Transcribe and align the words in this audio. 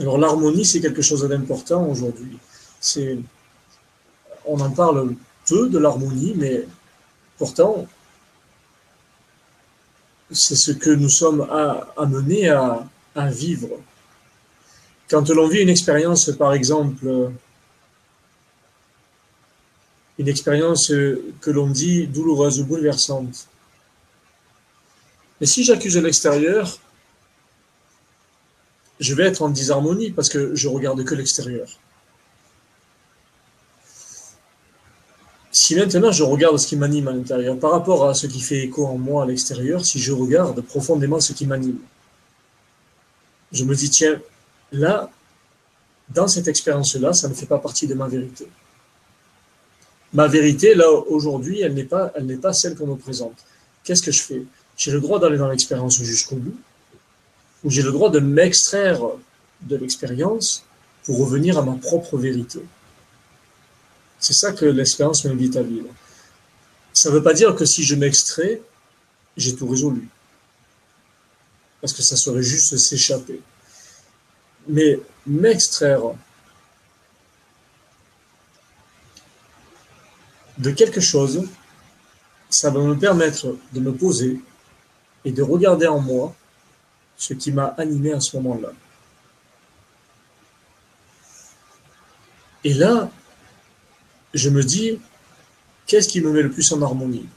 Alors 0.00 0.16
l'harmonie, 0.16 0.64
c'est 0.64 0.80
quelque 0.80 1.02
chose 1.02 1.28
d'important 1.28 1.86
aujourd'hui. 1.86 2.38
C'est, 2.80 3.18
on 4.46 4.58
en 4.58 4.70
parle 4.70 5.14
peu 5.46 5.68
de 5.68 5.78
l'harmonie, 5.78 6.32
mais 6.36 6.66
pourtant, 7.36 7.86
c'est 10.30 10.56
ce 10.56 10.72
que 10.72 10.90
nous 10.90 11.10
sommes 11.10 11.46
amenés 11.98 12.48
à, 12.48 12.88
à 13.14 13.28
vivre. 13.28 13.68
Quand 15.10 15.28
l'on 15.28 15.48
vit 15.48 15.60
une 15.60 15.68
expérience, 15.68 16.30
par 16.30 16.54
exemple, 16.54 17.30
une 20.18 20.28
expérience 20.28 20.88
que 20.88 21.50
l'on 21.50 21.68
dit 21.68 22.06
douloureuse 22.06 22.60
ou 22.60 22.64
bouleversante, 22.64 23.48
mais 25.40 25.46
si 25.46 25.64
j'accuse 25.64 25.96
l'extérieur, 25.98 26.78
je 29.00 29.14
vais 29.14 29.24
être 29.24 29.42
en 29.42 29.48
disharmonie 29.48 30.10
parce 30.10 30.28
que 30.28 30.54
je 30.54 30.68
regarde 30.68 31.02
que 31.04 31.14
l'extérieur. 31.14 31.66
Si 35.50 35.74
maintenant 35.74 36.12
je 36.12 36.22
regarde 36.22 36.58
ce 36.58 36.66
qui 36.66 36.76
m'anime 36.76 37.08
à 37.08 37.12
l'intérieur 37.12 37.58
par 37.58 37.72
rapport 37.72 38.08
à 38.08 38.14
ce 38.14 38.26
qui 38.26 38.40
fait 38.40 38.64
écho 38.64 38.86
en 38.86 38.98
moi 38.98 39.24
à 39.24 39.26
l'extérieur, 39.26 39.84
si 39.84 39.98
je 39.98 40.12
regarde 40.12 40.60
profondément 40.60 41.18
ce 41.18 41.32
qui 41.32 41.46
m'anime, 41.46 41.78
je 43.52 43.64
me 43.64 43.74
dis, 43.74 43.90
tiens, 43.90 44.20
là, 44.70 45.10
dans 46.08 46.28
cette 46.28 46.46
expérience-là, 46.46 47.12
ça 47.12 47.28
ne 47.28 47.34
fait 47.34 47.46
pas 47.46 47.58
partie 47.58 47.88
de 47.88 47.94
ma 47.94 48.06
vérité. 48.06 48.46
Ma 50.12 50.28
vérité, 50.28 50.74
là, 50.74 50.88
aujourd'hui, 51.08 51.60
elle 51.60 51.74
n'est 51.74 51.84
pas, 51.84 52.12
elle 52.14 52.26
n'est 52.26 52.36
pas 52.36 52.52
celle 52.52 52.76
qu'on 52.76 52.86
me 52.86 52.96
présente. 52.96 53.44
Qu'est-ce 53.82 54.02
que 54.02 54.12
je 54.12 54.22
fais? 54.22 54.42
J'ai 54.76 54.92
le 54.92 55.00
droit 55.00 55.18
d'aller 55.18 55.38
dans 55.38 55.48
l'expérience 55.48 56.00
jusqu'au 56.02 56.36
bout, 56.36 56.56
ou 57.64 57.70
j'ai 57.70 57.82
le 57.82 57.92
droit 57.92 58.10
de 58.10 58.20
m'extraire 58.20 59.00
de 59.62 59.76
l'expérience 59.76 60.64
pour 61.04 61.18
revenir 61.18 61.58
à 61.58 61.62
ma 61.62 61.74
propre 61.74 62.16
vérité. 62.16 62.60
C'est 64.18 64.34
ça 64.34 64.52
que 64.52 64.64
l'expérience 64.64 65.24
m'invite 65.24 65.56
à 65.56 65.62
vivre. 65.62 65.88
Ça 66.92 67.08
ne 67.08 67.14
veut 67.14 67.22
pas 67.22 67.32
dire 67.32 67.54
que 67.54 67.64
si 67.64 67.82
je 67.82 67.94
m'extrais, 67.94 68.60
j'ai 69.36 69.54
tout 69.54 69.66
résolu. 69.66 70.08
Parce 71.80 71.92
que 71.92 72.02
ça 72.02 72.16
serait 72.16 72.42
juste 72.42 72.76
s'échapper. 72.76 73.40
Mais 74.68 75.00
m'extraire 75.26 76.02
de 80.58 80.70
quelque 80.70 81.00
chose, 81.00 81.48
ça 82.50 82.70
va 82.70 82.80
me 82.80 82.98
permettre 82.98 83.56
de 83.72 83.80
me 83.80 83.92
poser 83.92 84.40
et 85.24 85.32
de 85.32 85.42
regarder 85.42 85.86
en 85.86 86.00
moi 86.00 86.34
ce 87.20 87.34
qui 87.34 87.52
m'a 87.52 87.66
animé 87.76 88.12
à 88.12 88.20
ce 88.20 88.34
moment-là. 88.38 88.70
Et 92.64 92.72
là, 92.72 93.10
je 94.32 94.48
me 94.48 94.62
dis, 94.62 94.98
qu'est-ce 95.86 96.08
qui 96.08 96.22
me 96.22 96.32
met 96.32 96.40
le 96.40 96.50
plus 96.50 96.72
en 96.72 96.80
harmonie? 96.80 97.28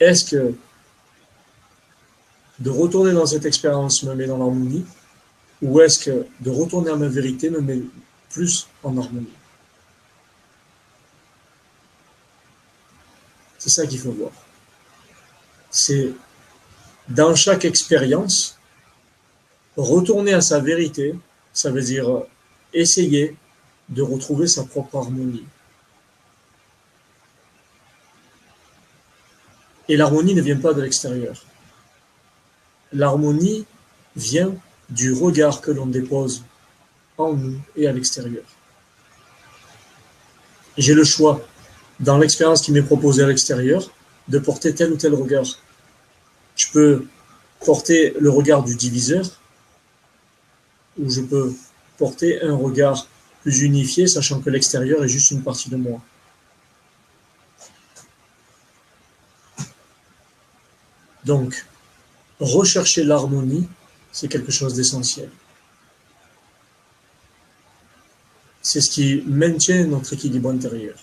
Est-ce 0.00 0.24
que 0.24 0.54
de 2.58 2.70
retourner 2.70 3.12
dans 3.12 3.26
cette 3.26 3.44
expérience 3.44 4.02
me 4.04 4.14
met 4.14 4.26
dans 4.26 4.38
l'harmonie? 4.38 4.86
Ou 5.60 5.82
est-ce 5.82 5.98
que 5.98 6.26
de 6.40 6.50
retourner 6.50 6.90
à 6.90 6.96
ma 6.96 7.08
vérité 7.08 7.50
me 7.50 7.60
met 7.60 7.82
plus 8.30 8.66
en 8.82 8.96
harmonie? 8.96 9.28
C'est 13.58 13.68
ça 13.68 13.86
qu'il 13.86 13.98
faut 13.98 14.12
voir. 14.12 14.32
C'est 15.70 16.14
dans 17.10 17.34
chaque 17.34 17.64
expérience, 17.64 18.56
retourner 19.76 20.32
à 20.32 20.40
sa 20.40 20.60
vérité, 20.60 21.14
ça 21.52 21.70
veut 21.70 21.82
dire 21.82 22.22
essayer 22.72 23.36
de 23.88 24.02
retrouver 24.02 24.46
sa 24.46 24.62
propre 24.62 24.96
harmonie. 24.96 25.44
Et 29.88 29.96
l'harmonie 29.96 30.34
ne 30.34 30.42
vient 30.42 30.56
pas 30.56 30.72
de 30.72 30.82
l'extérieur. 30.82 31.44
L'harmonie 32.92 33.66
vient 34.14 34.54
du 34.88 35.12
regard 35.12 35.60
que 35.60 35.72
l'on 35.72 35.86
dépose 35.86 36.44
en 37.18 37.32
nous 37.32 37.60
et 37.74 37.88
à 37.88 37.92
l'extérieur. 37.92 38.44
J'ai 40.78 40.94
le 40.94 41.02
choix, 41.02 41.44
dans 41.98 42.18
l'expérience 42.18 42.62
qui 42.62 42.70
m'est 42.70 42.82
proposée 42.82 43.24
à 43.24 43.26
l'extérieur, 43.26 43.90
de 44.28 44.38
porter 44.38 44.72
tel 44.74 44.92
ou 44.92 44.96
tel 44.96 45.14
regard. 45.14 45.58
Je 46.60 46.66
peux 46.72 47.06
porter 47.64 48.14
le 48.20 48.28
regard 48.28 48.62
du 48.62 48.74
diviseur, 48.74 49.24
ou 50.98 51.08
je 51.08 51.22
peux 51.22 51.54
porter 51.96 52.42
un 52.42 52.54
regard 52.54 53.08
plus 53.40 53.62
unifié, 53.62 54.06
sachant 54.06 54.40
que 54.42 54.50
l'extérieur 54.50 55.02
est 55.02 55.08
juste 55.08 55.30
une 55.30 55.42
partie 55.42 55.70
de 55.70 55.76
moi. 55.76 56.02
Donc, 61.24 61.66
rechercher 62.40 63.04
l'harmonie, 63.04 63.66
c'est 64.12 64.28
quelque 64.28 64.52
chose 64.52 64.74
d'essentiel. 64.74 65.30
C'est 68.60 68.82
ce 68.82 68.90
qui 68.90 69.22
maintient 69.26 69.86
notre 69.86 70.12
équilibre 70.12 70.50
intérieur. 70.50 70.98